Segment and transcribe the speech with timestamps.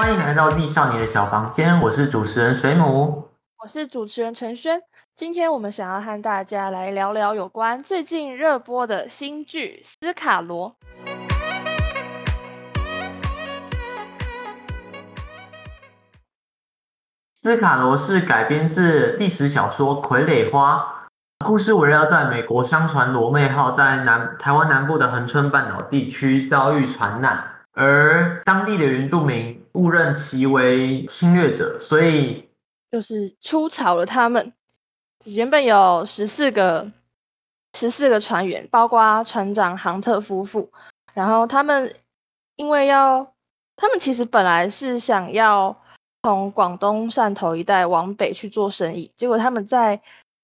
[0.00, 3.28] 欢迎来到地少年的小房间，我是主持人水母。
[3.62, 4.80] 我是主持人陈轩，
[5.14, 10.70] 今天我们想要和大家来聊聊有关最近热播的新剧《斯卡罗》。
[17.34, 20.80] 斯卡罗是改编自历史小说《傀儡花》，
[21.44, 32.48] 故事围绕在美国商船罗妹号在南台湾南部的恒春半岛地区遭遇船难，而当地的原住民误认其为侵略者，所以
[32.90, 34.52] 就是出草了他们。
[35.24, 36.90] 原本有十四个
[37.74, 40.70] 十四个船员，包括船长杭特夫妇，
[41.14, 41.94] 然后他们
[42.56, 43.34] 因为要，
[43.76, 45.76] 他们其实本来是想要。
[46.22, 49.98] 从广东汕头一带往北去做生意，结果他们在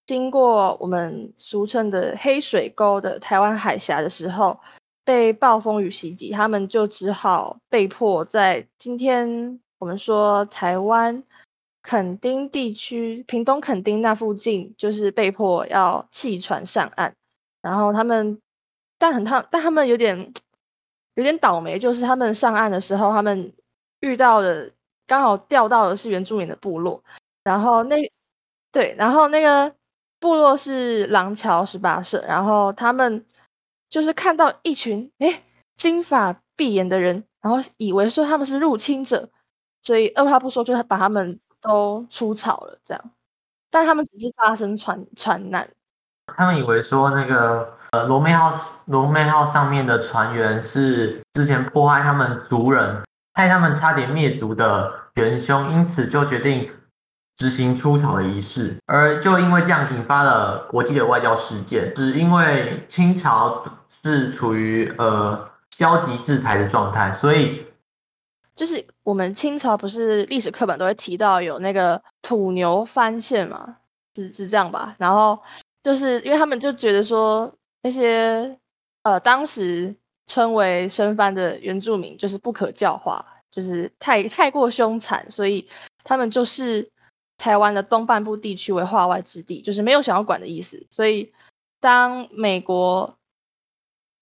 [0.06, 4.58] 经过我们俗称的黑水沟的台湾海峡的时候，
[5.06, 11.22] 被暴风雨袭击，他们就只好被迫在今天我们说台湾
[11.82, 17.14] 垦丁地区、屏东垦丁那附近，就是被迫要弃船上岸。
[17.62, 18.38] 然后他们，
[18.98, 20.34] 但很他，但他们有点
[21.14, 23.52] 有点倒霉，就是他们上岸的时候，他们
[24.00, 24.70] 遇到的。
[25.08, 27.00] 刚好钓到的是原住民的部落，
[27.44, 27.94] 然后那
[28.72, 29.72] 对，然后那个
[30.18, 33.24] 部落是廊桥十八社，然后他们
[33.96, 35.42] 就是看到一群哎
[35.74, 39.30] 金发碧眼的人，然后以为说他们是入侵者，
[39.82, 43.02] 所以二话不说就把他们都出草了，这样，
[43.70, 45.66] 但他们只是发生船船难，
[46.36, 48.52] 他们以为说那个呃罗妹号
[48.84, 53.02] 罗妹号上面的船员是之前迫害他们族人。
[53.32, 56.70] 害他们差点灭族的元凶，因此就决定
[57.36, 61.92] 执行出草的仪式，而就因为这样引发了国际的外交事件。
[61.94, 67.64] 只因为清朝是处于呃消极制裁的状态，所以
[68.54, 73.76] 就是我们清朝不是历史课本都会提到有那个土牛翻线嘛，
[74.14, 74.96] 是是这样吧？
[74.98, 75.38] 然后
[75.82, 77.52] 就是因为他们就觉得说
[77.82, 78.58] 那些
[79.02, 79.94] 呃当时。
[80.28, 85.68] 称为生番的原住民就是不可教化，就是太太过凶残，所以
[86.02, 86.90] 他们就是
[87.38, 90.86] 台湾的东半部地区为化外之地，就是没有想要管的意思。
[90.90, 91.32] 所以
[91.80, 93.16] 当美国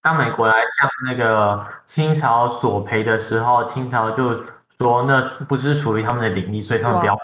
[0.03, 4.45] 当美国来向那个清朝索赔的时候，清朝就
[4.79, 7.19] 说那不是属于他们的领地，所以他们不要。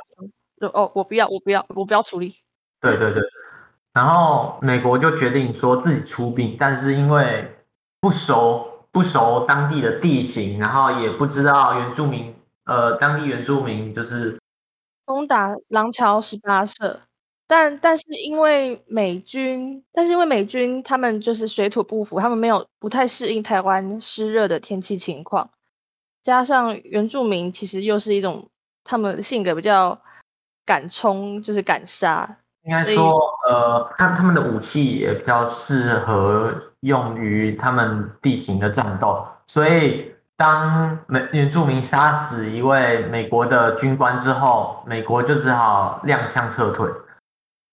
[0.60, 2.36] 就哦，我不要，我不要，我不要处理。
[2.80, 3.22] 对对对，
[3.92, 7.54] 然后美国就决定说自己出兵，但是因为
[8.00, 8.66] 不熟。
[8.92, 12.34] 不熟当地的地形，然后也不知道原住民，
[12.64, 14.39] 呃，当地原住民就是
[15.10, 17.00] 攻打廊桥十八社，
[17.48, 25.50] 但但是因为美军，但是因为美军他们就是水土不服，他们没有不太适应台湾湿热的天气情况，
[26.22, 28.48] 加上原住民其实又是一种
[28.84, 30.00] 他们性格比较
[30.64, 32.36] 敢冲，就是敢杀。
[32.62, 33.12] 应该说，
[33.48, 46.90] 呃，他他们的武器也比较适合用于他们地形的战斗，所以当美原住民杀死一位美国的军官之后，美国就只好踉跄撤退。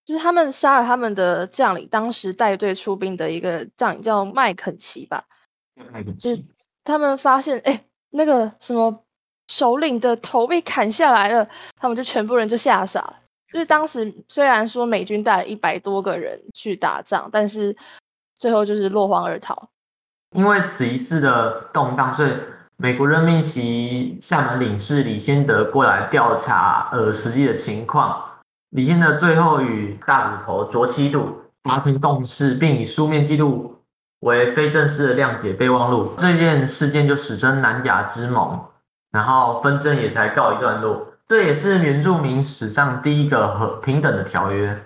[0.04, 5.24] 就是他们杀了他们的将领，当时带队出兵的一个将领叫麦肯齐吧。
[5.94, 6.46] 麦肯齐。
[6.84, 9.02] 他们发现，哎，那个什么
[9.48, 13.16] 首领的头被砍下来了，他们就全部人就吓傻了。
[13.54, 17.74] 就是当时虽然说美军带了一百多个人去打仗，但是
[18.36, 19.70] 最后就是落荒而逃。
[20.32, 22.34] 因为此一次的动荡，所以
[22.80, 28.24] 美国任命其厦门领事李先德过来调查呃实际的情况。
[28.70, 33.76] 李先德最后与大骨头卓七度达成共识，并以书面记录
[34.20, 36.14] 为非正式的谅解备忘录。
[36.18, 38.60] 这件事件就史称南亚之盟，
[39.12, 41.08] 然后纷争也才告一段落。
[41.26, 44.86] 这也是原住民史上第一个和平等的条约。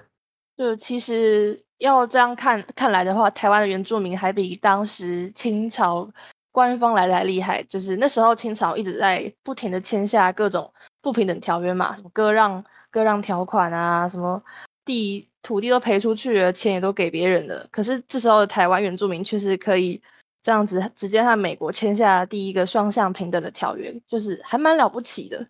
[0.58, 6.08] 就其实要这样看看来的话，台湾的原住民还比当时清朝
[6.52, 7.64] 官方来的还厉害。
[7.64, 10.72] 就是那时候清朝一直在不停的签下各种
[11.02, 14.42] 不平等条约嘛，什么割让割让条款啊，什么
[14.86, 17.68] 地土地都赔出去了，钱也都给别人了。
[17.72, 20.02] 可是这时候的台湾原住民却是可以
[20.44, 25.47] 这样子直接和美国签下第一个双向平等的条约，就是还蛮了不起的。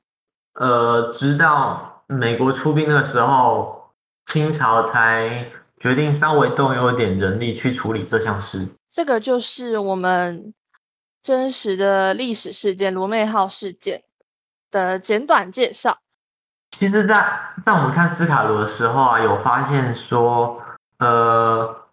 [0.55, 3.89] 呃，直到美国出兵的时候，
[4.27, 5.45] 清朝才
[5.79, 8.67] 决定稍微动用一点人力去处理这项事。
[8.89, 10.53] 这个就是我们
[11.21, 14.03] 真实的历史事件——罗妹号事件
[14.71, 15.99] 的简短介绍。
[16.71, 20.59] 其实，在在我们看斯卡罗的时候啊，有发现说，
[20.97, 21.83] 呃，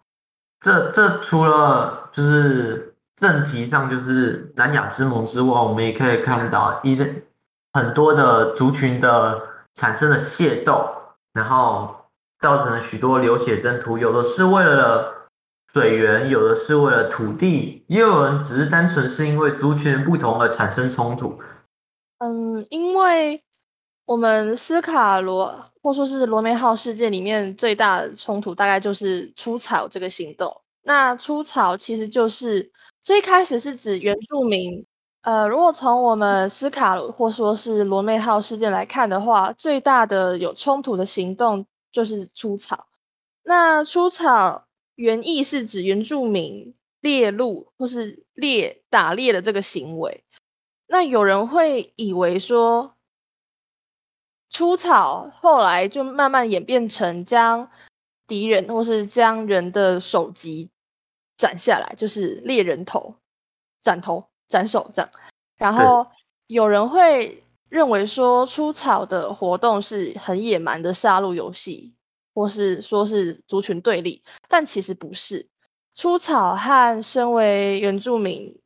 [0.59, 6.97] 这这除了就是正题上就是南亚之盟之外，我们也可以看到一
[7.73, 9.41] 很多的族群的
[9.75, 10.89] 产生了械斗，
[11.33, 11.95] 然后
[12.39, 15.18] 造成了许多流血争途，有的是为了
[15.73, 21.39] 水源，有的是为了土地，也有人只是单纯是因为族群不同而产生冲突。
[22.17, 23.43] 嗯，因为
[24.05, 30.61] 我们斯卡罗或说是罗梅号事件里面最大的冲突，大概就是出草这个行动。
[30.81, 32.71] 那出草其实就是
[33.03, 34.85] 最开始是指原住民。
[35.21, 42.87] 呃，如果从我们斯卡罗或说是罗梅号事件来看的话，最大的有冲突的行动就是出草。
[43.43, 44.65] 那出草
[44.99, 50.25] 原意是指原住民猎鹿或是猎打猎的这个行为。
[50.87, 52.97] 那有人会以为说，
[54.49, 57.71] 出草后来就慢慢演变成将
[58.27, 60.69] 敌人或是将人的首级
[61.37, 63.15] 斩下来，就是猎人头
[63.81, 64.25] 斩头。
[64.49, 65.11] 斩首这样，
[65.57, 66.07] 然后
[66.47, 71.93] 有人会认为说出草的活动是很野蛮的杀戮游戏，
[72.39, 75.45] 或是说是族群对立，但其实不是。
[75.93, 78.57] 出草和身为原住民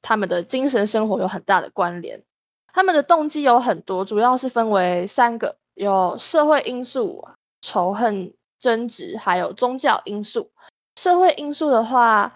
[0.00, 2.24] 他们的精神生活有很大的关联，
[2.72, 7.22] 他们的动机有很多，主要是分为三个：有社会因素、
[7.60, 10.50] 仇恨、争执，还有宗教因素。
[10.98, 12.32] 社会因素的话。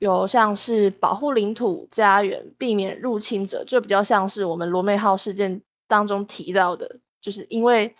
[0.00, 7.94] 有像是保护领土、家园，避免入侵者，就比较像是我们罗妹号事件当中提到的，就是因为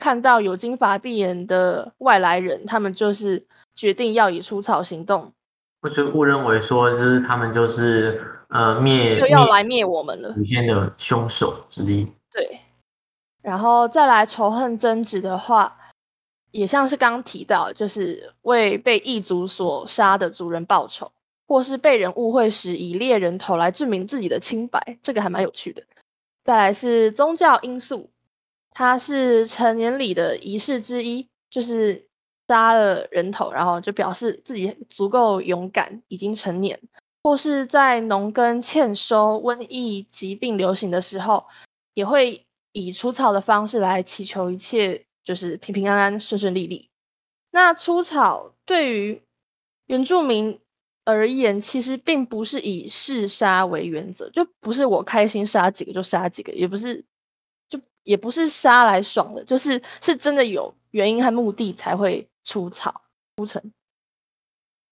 [0.00, 5.32] 看到有金发碧眼的外来人，他们就是决定要以除草行动，
[5.80, 12.04] 或是误认为说就是他们就是呃灭又要来灭我们了，祖先的凶手之一。
[12.32, 12.58] 对，
[13.42, 15.76] 然后再来仇恨争执的话，
[16.50, 21.12] 也像是刚刚提到，就是为被异族所杀的族人报仇。
[21.50, 25.82] 或是被人误会时，以猎人头来证明自己的清白，这个还蛮有趣的。
[26.44, 28.08] 再来是宗教因素，
[28.70, 32.06] 它是成年礼的仪式之一，就是
[32.48, 36.80] 杀了人头，然后就表示自己足够勇敢，已经成年。
[37.22, 41.44] 或是在农耕欠收、瘟疫疾病流行的时候，
[41.94, 46.88] 也会以除草的方式来祈求一切就是平平安安、顺顺利利。
[47.50, 49.22] 那除草对于
[49.86, 50.60] 原住民。
[51.06, 57.04] 而言，其实并不是以嗜杀为原则，就不是我开心杀几个就杀几个，也不是，
[58.10, 63.02] 也不是杀来爽的，就是是真的有原因和目的才会出草
[63.36, 63.62] 出城。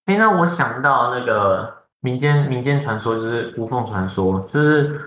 [0.05, 5.01] 哎，那我想到那个民间民间传说，就是无凤传说，就是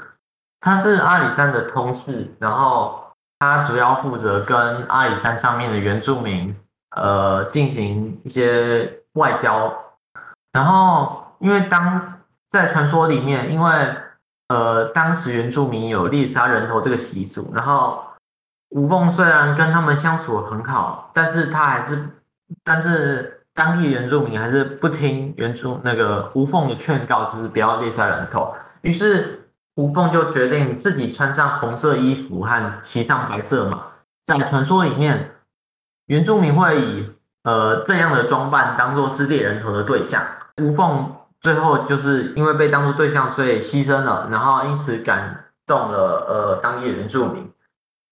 [0.60, 3.02] 他是阿里山的通事，然后
[3.40, 6.54] 他主要负责跟阿里山上面的原住民，
[6.98, 9.74] 呃，进行一些外交。
[10.52, 12.20] 然后，因为当
[12.50, 13.96] 在传说里面，因为
[14.52, 18.04] 呃，当时原住民有猎杀人头这个习俗，然后
[18.72, 22.10] 吴凤虽然跟他们相处很好，但是他还是，
[22.66, 28.54] 但是当地原住民还是不听原住那个吴凤的劝告，就是不要猎杀人头。
[28.82, 33.84] 于是吴凤就决定自己穿上红色衣服和骑上白色马。
[34.26, 35.32] 在传说里面，
[36.08, 37.10] 原住民会以
[37.44, 40.22] 呃这样的装扮当做是猎人头的对象。
[40.62, 47.52] 吴凤最后就是因为被当作对象，所以牺牲了，然后因此感动了呃当地原住民。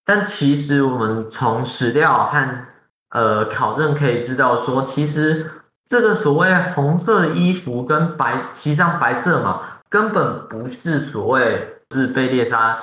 [0.04, 2.66] 但其实我们从史料和
[3.10, 5.50] 呃考证可以知道，说其实
[5.86, 12.78] 这个所谓红色衣服跟白骑上白色马，根本不是所谓是被猎杀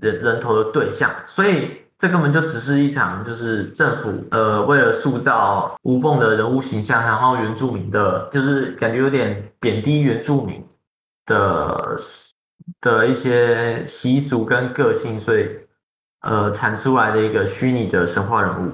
[0.00, 1.81] 人人头的对象，所以。
[2.02, 10.66] 这根本就只是一场，就是政府呃为了塑造吴凤的人物形象，然后原住民的，就是感觉有点贬低原住民
[11.26, 11.94] 的
[12.80, 15.48] 的一些习俗跟个性，所以
[16.22, 18.72] 呃产出来的一个虚拟的神话人物。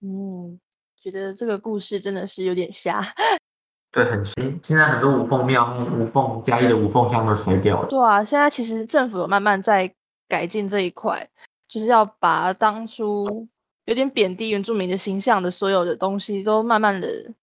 [0.00, 0.60] 嗯，
[1.02, 3.02] 觉得这个故事真的是有点瞎。
[3.90, 4.60] 对，很新。
[4.62, 7.88] 现在很多吴凤庙、吴凤嘉义的吴凤像都拆掉了。
[7.88, 9.92] 对啊，现在其实政府有慢慢在
[10.28, 11.28] 改进这一块。
[11.68, 13.46] 就是要把当初
[13.84, 17.34] 有点贬低原住民的形象的所有的东西都慢慢的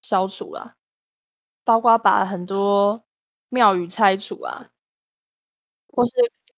[0.00, 0.74] 消除了，
[1.64, 3.02] 包括把很多
[3.48, 4.68] 庙宇拆除啊，
[5.88, 6.12] 或是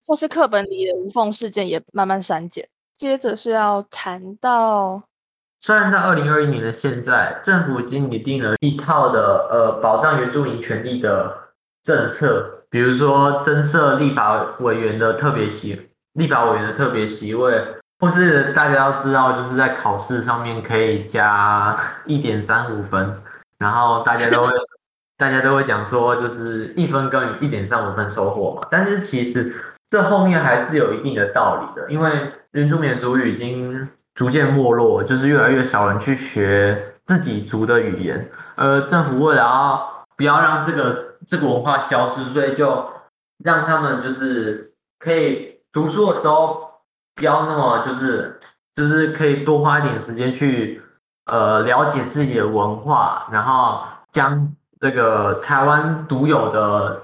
[0.06, 2.68] 或是课本里的无缝事件也慢慢删减。
[2.96, 5.08] 接着是要谈到，
[5.60, 11.36] 虽然在二零二一年的现在，政府已经拟定了一套的呃保障原住民权利的
[11.82, 15.90] 政策，比如说增设立法委员的特别席。
[16.14, 17.62] 立法委员的特别席位，
[18.00, 23.22] 或是大家要知道，就是在考试上面可以加一点三五分，
[23.58, 24.52] 然后大家都会，
[25.18, 28.66] 大家都会讲说，就是一分耕耘一点三五分收获嘛。
[28.70, 29.54] 但是其实
[29.88, 42.88] 这后面还是有一定的道理的，因为原住民族语已经逐渐没落，就是越来越少人去学自己族的语言，而政府为了要不要让这个这个文化消失，所以就
[43.42, 46.70] 让他们就是可以读书的时候
[47.14, 48.40] 不要那么就是
[48.74, 50.80] 就是可以多花一点时间去
[51.26, 57.02] 呃了解自己的文化，然后将这个台湾独有的。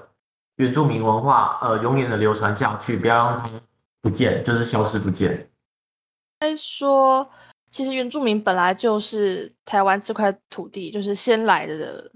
[0.57, 3.49] 原住民文化，呃，永远的流传下去，不要让它
[3.99, 5.49] 不见，就是消失不见。
[6.37, 7.27] 该说，
[7.71, 12.11] 其实原住民本来就是台湾这块土地就是先来的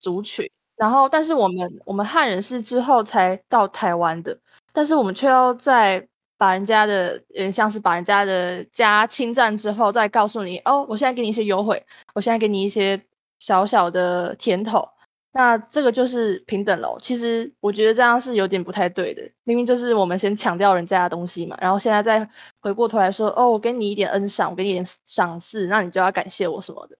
[0.00, 4.38] 族群，然后，但是我们我们汉人是之后才到台湾的，
[4.72, 13.00] 但是我们却要在把人家的，人像是把人家的家侵占之后，再告诉你，哦，我现在给你一些优惠，我现在给你一些
[13.38, 14.88] 小小的甜头。
[15.34, 16.98] 那这个就是平等喽。
[17.00, 19.22] 其实我觉得这样是有点不太对的。
[19.44, 22.28] 明明就是我们先抢掉人家的东西嘛，然后现在再
[22.60, 26.98] 回过头来说，哦，我给你一点恩赏，我给你一点赏赐，那你就要感谢我什么的。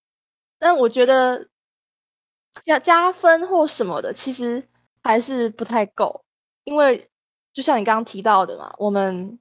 [0.59, 1.47] 但我觉得
[2.65, 4.67] 加加分或什么的，其实
[5.03, 6.25] 还是不太够。
[6.65, 7.11] 因为
[7.53, 9.39] 就像你刚刚提到的嘛，我们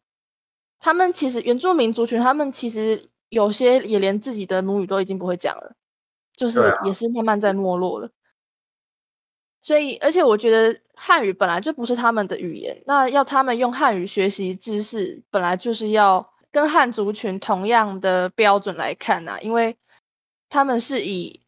[0.79, 5.75] 他们其实原住民族群，他们其实有些也连自己的母语都已经不会讲了，
[6.35, 8.09] 就是也是慢慢在没落了。
[9.63, 19.77] 所以，而且我觉得汉语本来就不是他们的语言，那要他们用汉语学习知识，本来就是要跟汉族群同样的标准来看呐，因为
[20.49, 21.41] 他们是以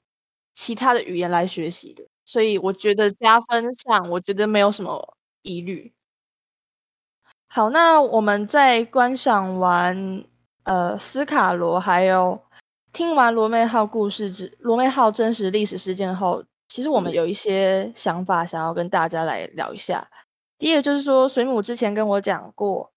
[0.53, 5.91] 其他的语言来学习的，所以我觉得加分上，我觉得没有什么疑虑。
[7.55, 10.23] 好，那我们在观赏完
[10.63, 12.41] 呃斯卡罗，还有
[12.91, 16.43] 听完罗妹号故事之罗妹号真实历史事件后。
[16.67, 20.07] 其实我们有一些想法想要跟大家来聊一下。
[20.57, 22.91] 第一个就是说，水母之前跟我讲过，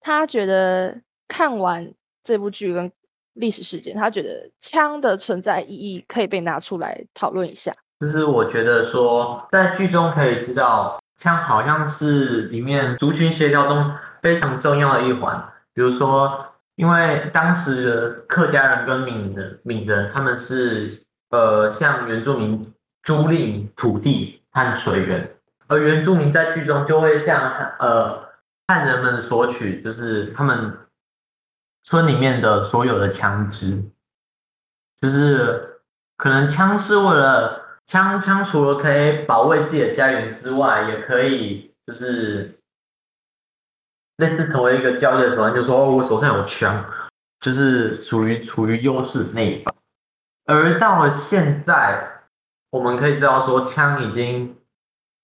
[0.00, 2.90] 他觉得看完这部剧跟
[3.34, 7.72] 历史事件，他觉得枪的存在意义可以被拿出来讨论一下。
[8.00, 15.52] 就是我觉得说，在剧中可以知道，枪好像是里面族群协调中非常重要的一环。
[15.74, 22.72] 比如说，因为当时的客家人跟闽人、闽人他们是呃，像原住民。
[23.02, 25.34] 租赁土地和水源，
[25.68, 28.28] 而原住民在剧中就会向呃
[28.68, 30.76] 汉人们索取，就是他们
[31.82, 33.82] 村里面的所有的枪支，
[35.00, 35.80] 就是
[36.18, 42.56] 可能枪是为了枪枪除了可以保卫自己的家园之外，也可以就是
[44.18, 46.84] 类似成为一个交易的手段，就说我手上有枪，
[47.40, 49.74] 就是属于处于优势那一方，
[50.44, 52.06] 而到了现在。
[52.70, 54.56] 我们可以知道说，枪已经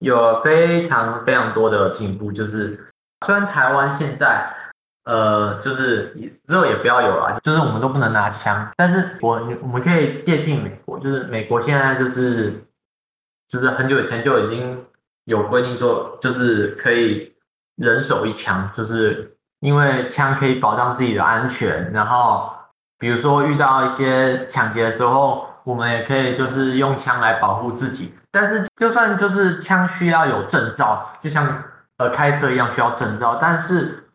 [0.01, 2.33] 有非常非常多的进步。
[2.33, 2.91] 就是
[3.25, 4.53] 虽然台湾现在，
[5.07, 6.15] 呃，就是
[6.47, 8.71] 之后也不要有了，就是我们都不能拿枪。
[8.77, 12.63] 但是我我们可以借鉴美国，就是美国现在就是
[13.49, 14.85] 就是很久以前就已经
[15.25, 17.33] 有规定说，就是可以
[17.77, 21.91] 人手一枪，就是因为枪可以保障自己的安全。
[21.93, 22.53] 然后
[22.99, 25.47] 比如说遇到一些抢劫的时候。
[25.67, 31.61] 我们也可以就是用枪来保护自己，但是就算就是枪需要有证照，就像
[31.97, 34.06] 呃开车一样需要证照，但是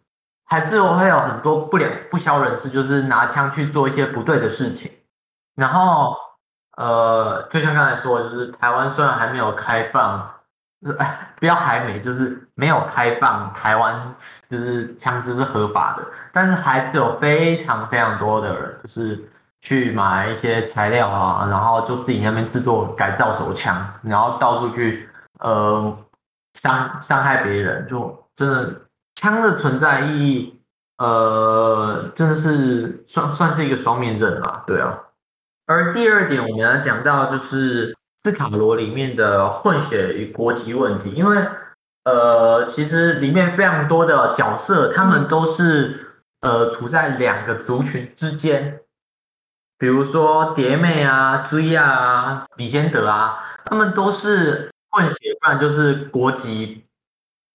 [0.52, 4.92] 还是我会有很多不良不肖人士，就是拿枪去做一些不对的事情。
[5.56, 6.14] 然后
[6.76, 10.30] 呃，就像刚才说，就是台湾虽然还没有开放，
[11.00, 14.14] 哎，不要还没，就是没有开放台湾
[14.50, 16.04] 就是枪支是合法的，
[16.34, 19.28] 但是还是有非常非常多的人就是。
[19.64, 25.96] 去买一些材料啊，然后就自己那边制作改造手枪，然后到处去呃
[26.56, 28.82] 伤伤害别人，就真的
[29.22, 30.60] 枪的存在意义，
[30.98, 34.98] 呃，真的是算算是一个双面刃吧，对啊。
[35.68, 41.38] 而第二点，我们要讲到就是斯卡罗里面的混血与国籍问题，因为
[42.04, 48.80] 呃，其实里面非常多的角色，他们都是呃处在两个族群之间。
[49.78, 56.86] 比如说蝶妹啊、追啊、李先德啊，他们都是混血，不然就是国籍，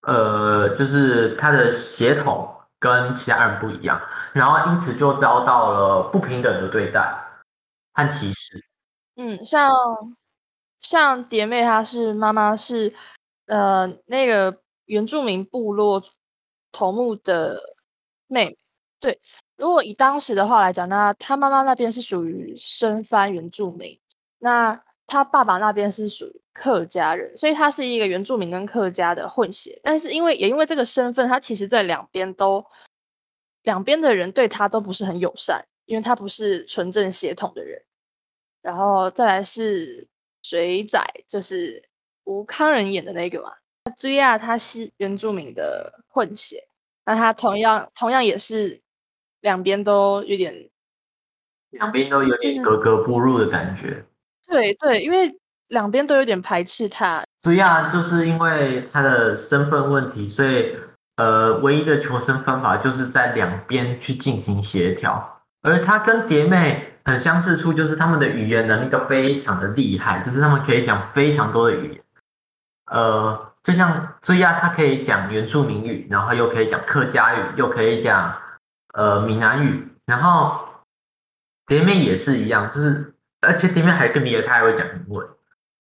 [0.06, 2.48] 呃，就是他的血统
[2.78, 4.00] 跟其他人不一样，
[4.32, 7.02] 然后因此就遭到了不平等的对待
[7.92, 8.64] 和歧视。
[9.16, 9.70] 嗯，像
[10.78, 12.94] 像蝶妹，她是妈妈是
[13.46, 16.02] 呃那个原住民部落
[16.70, 17.58] 头目的
[18.28, 18.58] 妹妹，
[19.00, 19.20] 对。
[19.56, 23.98] 如果以当时的话来讲，那她妈妈那边是属于生番原住民，
[24.38, 29.78] 那她爸爸那边是属于客家人，所以他是一个原住民跟客家的混血。
[29.82, 32.64] 但是因为也因为这个身份，他其实在两边都
[33.62, 37.82] 两边的人对他都不是很友善，因为他不是纯正血统的人。
[38.62, 40.08] 然后再来是
[40.42, 40.98] 水仔，
[41.28, 41.82] 就是
[42.24, 43.52] 吴康仁演的那个嘛。
[43.96, 46.66] 朱亚他是原住民的混血，
[47.04, 48.80] 那他同样同样也是
[49.42, 50.70] 两边都有点，
[51.70, 54.04] 两边都有点格格不入的感觉。
[54.48, 57.24] 对对，因为两边都有点排斥他。
[57.40, 60.76] 追亚就是因为他的身份问题，所以
[61.16, 65.42] 呃，唯一的求生方法就是在两边去进行协调。
[65.62, 72.02] 而他跟蝶妹很相似处，就是他们的语言能力都非常的厉害，就是他们可以讲非常多的语言，
[72.90, 73.52] 呃。
[73.66, 78.32] 就像追亚，他可以讲原住民语，然后又可以讲客家语，又可以讲
[78.94, 80.68] 呃闽南语，然后
[81.66, 85.26] 蝶妹也是一样，就是而且蝶妹还更厉害，他还会讲英文，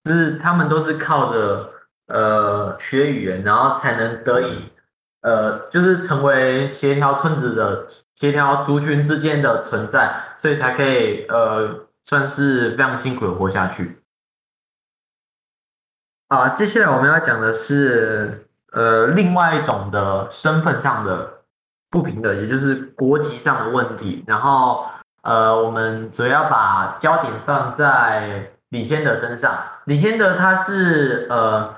[0.06, 1.68] 就是他们都是靠着
[2.06, 4.70] 呃学语言，然后才能得以
[5.22, 7.84] 呃就是成为协调村子的
[8.14, 14.00] 协调族群之间的存在，所以才可以呃算是非常辛苦的活下去。
[16.28, 21.40] 啊，接下来我们要讲的是，呃，另外一种的身份上的
[21.90, 24.22] 不平等，也就是国籍上的问题。
[24.26, 24.86] 然后，
[25.22, 29.58] 呃，我们主要把焦点放在李先德身上。
[29.86, 31.74] 李先德他是呃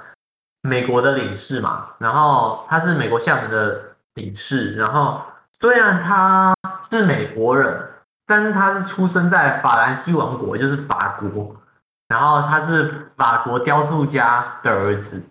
[0.63, 3.81] 美国的领事嘛，然后他是美国厦门的
[4.15, 4.75] 领事。
[4.75, 5.23] 然后
[5.61, 6.53] 虽然他
[6.91, 7.89] 是美国人，
[8.27, 11.55] 但是他是出生在法兰西王国，就是法国。
[12.09, 15.23] 然后他是法国雕塑家的儿子，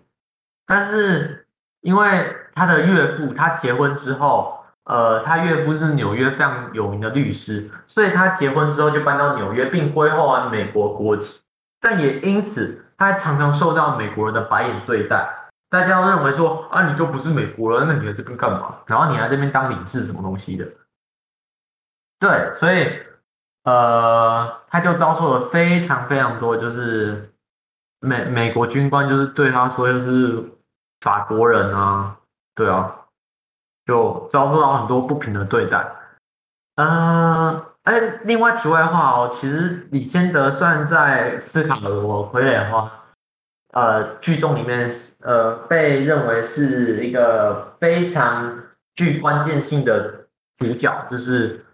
[0.66, 1.46] 但是
[1.82, 11.38] 因为他的岳父，他结婚之后，呃，他岳父是纽约非常有名的律师，所以他结婚之后就搬到纽约，并归后完美国国籍。
[11.80, 15.28] 但也因此，他常常受到美国人的白眼对待，
[15.70, 18.76] 大家都认为说啊，你就不是美国人，那你来这边干嘛？
[18.86, 20.66] 然后你来这边当领事什么东西的？
[22.18, 23.02] 对，所以。
[23.64, 27.34] 呃，他就遭受了非常非常多，就是
[28.00, 30.42] 美美国军官就是对他说，就是
[31.00, 32.16] 法国人啊，
[32.54, 32.96] 对啊，
[33.84, 35.86] 就遭受到很多不平的对待。
[36.76, 42.92] 嗯，哎，另外题外话哦，其实李先德算在斯卡罗傀儡花
[43.72, 48.58] 呃剧中里面，呃，被认为是一个非常
[48.94, 50.26] 具关键性的
[50.58, 51.64] 主角，就是。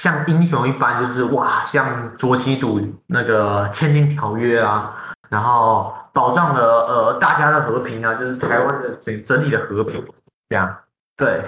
[0.00, 4.94] 像英雄一般，就是哇，像卓西赌那个签订条约啊，
[5.28, 10.06] 然后保障了呃大家的和平啊，就是台湾的整整体的和平，
[10.48, 10.72] 这样
[11.16, 11.42] 对。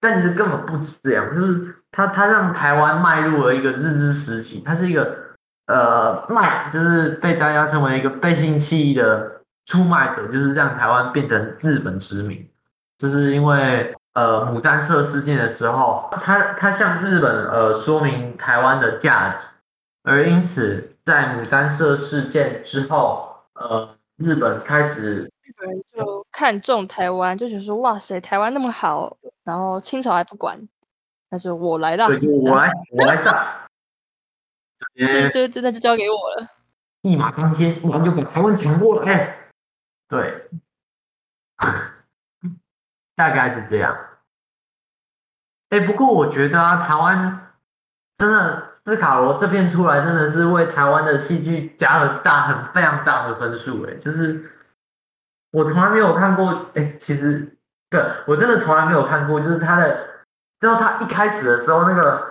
[0.00, 5.16] 但其实根本不止这样，就是他他让台湾迈入了一个日治时期，他是一个
[5.66, 12.48] 呃卖，就是被大家称为一个背信弃义的出卖者，就是让台湾变成日本殖民，
[12.98, 13.94] 就是因为。
[14.12, 19.46] 呃，牡丹社事件的时候，他他向日本呃说明台湾的价值，
[20.02, 30.58] 而因此在牡丹社事件之后，呃，日本开始日本人就看中台湾，就觉得说哇塞，台湾那么好，然后清朝还不管，
[31.30, 33.34] 那就我来了，我来我来上，
[34.94, 36.48] 这这这那就交给我了，
[37.02, 39.48] 一马当先，我们就把台湾抢过来，
[40.08, 40.48] 对。
[43.14, 43.94] 大概是这样，
[45.68, 47.52] 哎，不过我觉得啊，台湾
[48.16, 54.50] 真的斯卡罗这片出来，真的是为台湾的戏剧加了大很非常大的分数，哎，就是
[55.50, 57.58] 我从来没有看过，哎，其实
[57.90, 60.09] 对我真的从来没有看过，就是他的，
[60.60, 62.22] 知道他一开始的时候那个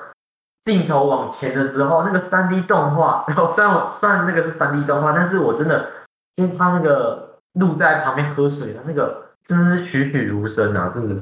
[0.63, 5.89] 镜头往前的时候，那个三 D 动画，然后虽然我虽然那个是三 D 动画，但是我真的
[6.35, 9.25] 就是他那个鹿在旁边喝水的那个。
[9.45, 10.91] 真的是栩栩如生啊！
[10.93, 11.15] 真的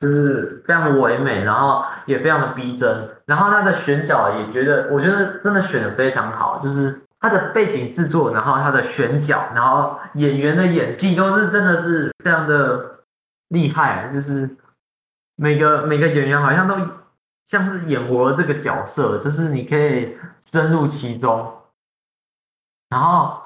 [0.00, 13.00] 就是非常的唯美，然后也非常的逼真，然后它的选角也觉得，我觉得真的选的非常好，就是它的背景制作，然后它的选角，然后演员的演技都是真的是非常的
[13.50, 14.48] 厉害，就是
[15.38, 16.74] 每个每个演员好像都
[17.44, 21.62] 像是演活了这个角色，就是你可以深入其中，
[22.90, 23.40] 然后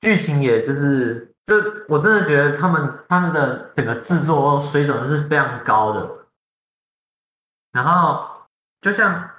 [0.00, 1.32] 剧情也就是。
[1.46, 1.54] 就
[1.86, 6.10] 我真的觉得他们他们的整个制作水准是非常高的，
[7.70, 8.28] 然后
[8.80, 9.30] 就像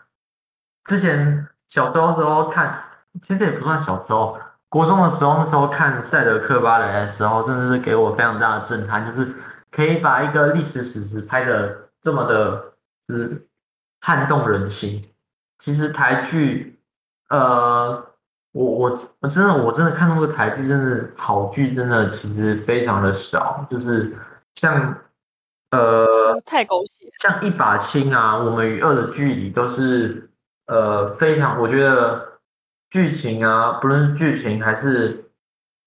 [0.86, 2.82] 之前小时候时候看，
[3.22, 4.40] 其实也不算小时候，
[4.70, 9.36] 国中的时候那时候看《赛德克巴莱》的时候，真的是给我非常大的震撼，就是
[9.70, 12.74] 可以把一个历史史实拍的这么的，
[13.06, 13.46] 就是
[14.00, 15.04] 撼动人心。
[15.60, 16.80] 其实台剧，
[17.28, 18.08] 呃。
[18.54, 24.18] 我我我真的我真的看过台剧，真的好剧真的其实非常的少，就是
[24.56, 24.98] 像
[25.70, 30.32] 呃太狗血，像一把青啊，我们与恶的距离都是
[30.66, 32.40] 呃非常，我觉得
[32.90, 35.30] 剧情啊，不论是剧情还是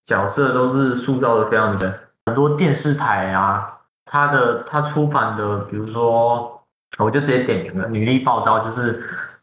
[0.04, 3.79] 角色，都是塑造的非常的很多电视台啊，
[4.10, 6.62] 它的它出版的，比如说
[6.98, 8.94] 我就直接点名了，女力报道，就是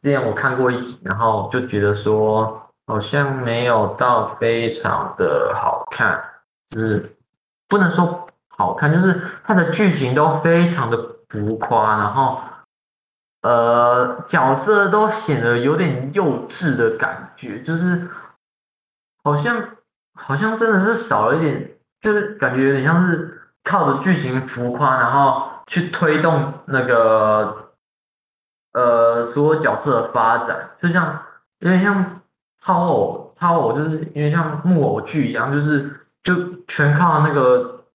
[0.01, 2.61] 之前我看过一集，然后就觉得说。
[2.89, 6.23] 好像没有到非常的好看，
[6.69, 7.17] 就是
[7.67, 12.39] 不能说好看，就是它的剧情都非常的浮夸，然后
[13.41, 18.09] 呃角色都显得有点幼稚的感觉，就是
[19.21, 19.61] 好像
[20.13, 23.36] 好像真的是少了一点，就是感觉有点像是
[23.67, 27.73] 靠着剧情浮夸，然后去推动那个
[28.73, 31.21] 呃所有角色的发展，就像
[31.59, 32.13] 有点像。
[32.59, 36.33] 超偶，超偶就是因为像木偶剧一样，就是就
[36.67, 37.85] 全靠那个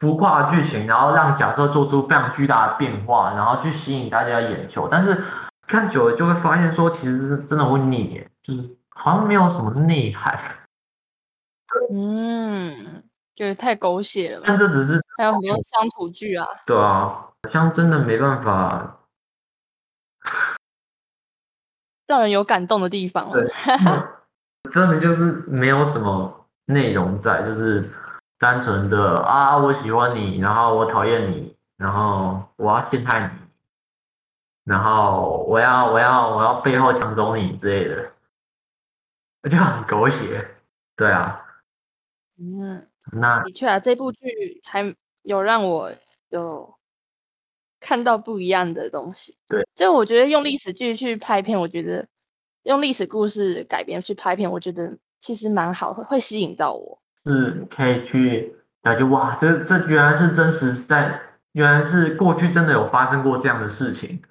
[0.00, 4.88] 浮夸剧情，然后让角色做出非常巨大的变化，然后去吸引大家的眼球。
[4.90, 5.22] 但是
[5.68, 10.36] 看久了就会发现说，其实真的会腻，就是好像没有什么内涵。
[11.94, 12.99] 嗯，
[13.40, 14.42] 就是太狗血了。
[14.44, 16.46] 但这只是还有很多乡土剧啊。
[16.66, 17.08] 对啊，
[17.42, 18.98] 好像真的没办法。
[22.06, 23.42] 让人有感动的地方对，
[24.70, 27.88] 真的就是没有什么内容在，就是
[28.38, 33.40] 单纯的啊，我喜欢你，然后我讨厌你，然后我要陷害你，
[34.70, 38.12] 然后我要我要我要背后抢走你之类的，
[39.48, 40.46] 就很狗血。
[40.94, 41.42] 对啊，
[42.38, 45.92] 嗯，那的确啊，这部剧还有让我
[46.28, 46.74] 有。
[47.82, 52.06] 看到不一样的东西，对，就我觉得用历史剧去拍片，我觉得
[52.62, 57.00] 用历史故事改编去拍片，我觉得其实蛮好，会会吸引到我。
[57.16, 64.22] 是可以去感觉哇，这这原来是真实在，原来是过去真的有发生过这样的事情，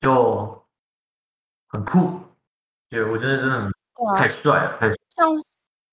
[0.00, 0.64] 就
[1.68, 2.20] 很酷，
[2.88, 3.70] 对，我觉得真的
[4.16, 5.28] 太帅了，太像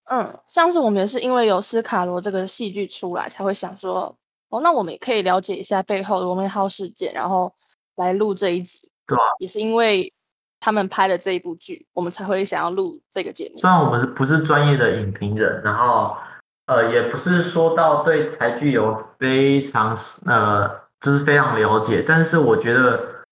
[0.09, 4.15] 嗯，上次我们也是因为有斯卡罗这个戏剧出来，才会想说。
[4.51, 7.53] 哦，那我们也可以了解一下背后的罗密号事件，然后
[7.95, 8.89] 来录这一集。
[9.05, 10.11] 对啊，也是因为
[10.59, 13.57] 他们拍了这一部剧，我们才会想要录这个节目。
[13.57, 16.17] 虽然我们不是专业的影评人，然后
[16.65, 19.95] 呃，也不是说到对台剧有非常
[20.25, 20.67] 呃，
[20.99, 23.23] 就是非常了解，但是我觉得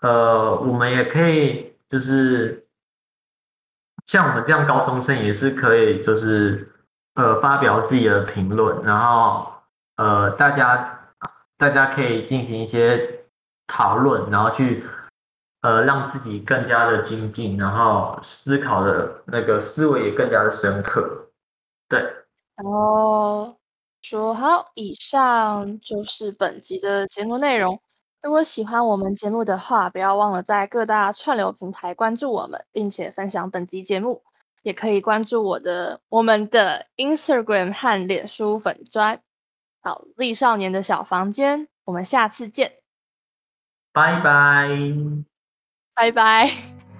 [0.00, 2.61] 呃，我们也可以就是
[4.06, 6.72] 像我们这样高中生也是可以，就是
[7.14, 9.48] 呃，发表自己的评论，然后。
[9.96, 11.12] 呃，大家
[11.58, 13.26] 大家可以进行一些
[13.66, 14.84] 讨论，然后去
[15.60, 21.28] 呃让自己更加的精进，然后思考的那个思维也更加的深刻。
[21.90, 22.00] 对，
[22.56, 23.54] 然后
[24.00, 27.78] 说好，以上就是本集的节目内容。
[28.22, 34.22] 如果喜欢我们节目的话，不要忘了在各大串流平台关注我们，并且分享本集节目，
[34.62, 39.20] 也可以关注我的我们的 Instagram 和脸书粉砖。
[39.82, 42.74] 好，丽少年的小房间，我们下次见，
[43.92, 44.68] 拜拜，
[45.94, 46.91] 拜拜。